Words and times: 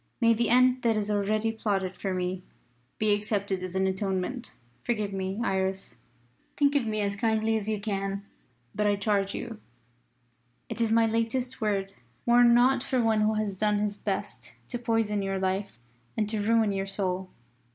May 0.19 0.33
the 0.33 0.49
end 0.49 0.81
that 0.81 0.97
is 0.97 1.11
already 1.11 1.51
plotted 1.51 1.93
for 1.93 2.11
me 2.11 2.41
be 2.97 3.13
accepted 3.13 3.61
as 3.61 3.75
an 3.75 3.85
atonement! 3.85 4.55
Forgive 4.83 5.13
me, 5.13 5.39
Iris! 5.43 5.97
Think 6.57 6.73
of 6.73 6.87
me 6.87 7.01
as 7.01 7.15
kindly 7.15 7.55
as 7.55 7.67
you 7.69 7.79
can. 7.79 8.25
But 8.73 8.87
I 8.87 8.95
charge 8.95 9.35
you 9.35 9.59
it 10.69 10.81
is 10.81 10.91
my 10.91 11.05
latest 11.05 11.61
word 11.61 11.93
mourn 12.25 12.55
not 12.55 12.81
for 12.81 12.99
one 12.99 13.21
who 13.21 13.35
has 13.35 13.55
done 13.55 13.77
his 13.77 13.95
best 13.95 14.55
to 14.69 14.79
poison 14.79 15.21
your 15.21 15.37
life 15.37 15.77
and 16.17 16.27
to 16.29 16.41
ruin 16.41 16.71
your 16.71 16.87
soul." 16.87 17.29